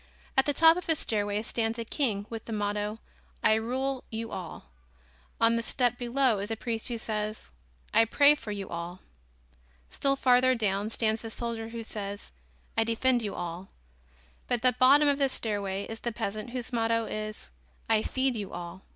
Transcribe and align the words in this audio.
At 0.35 0.47
the 0.47 0.51
top 0.53 0.77
of 0.77 0.89
a 0.89 0.95
stairway 0.95 1.43
stands 1.43 1.77
a 1.77 1.85
king 1.85 2.25
with 2.27 2.45
the 2.45 2.51
motto: 2.51 2.97
"I 3.43 3.53
rule 3.53 4.03
you 4.09 4.31
all," 4.31 4.71
on 5.39 5.59
a 5.59 5.61
step 5.61 5.99
below 5.99 6.39
is 6.39 6.49
a 6.49 6.55
priest 6.55 6.87
who 6.87 6.97
says: 6.97 7.49
"I 7.93 8.05
pray 8.05 8.33
for 8.33 8.51
you 8.51 8.67
all;" 8.67 9.01
still 9.91 10.15
farther 10.15 10.55
down 10.55 10.89
stands 10.89 11.21
the 11.21 11.29
soldier 11.29 11.69
who 11.69 11.83
says: 11.83 12.31
"I 12.75 12.83
defend 12.83 13.21
you 13.21 13.35
all;" 13.35 13.69
but 14.47 14.55
at 14.55 14.61
the 14.63 14.73
bottom 14.79 15.07
of 15.07 15.19
the 15.19 15.29
stairway 15.29 15.83
is 15.85 15.99
the 15.99 16.11
peasant 16.11 16.49
whose 16.49 16.73
motto 16.73 17.05
is: 17.05 17.51
"I 17.87 18.01
feed 18.01 18.35
you 18.35 18.53
all." 18.53 18.81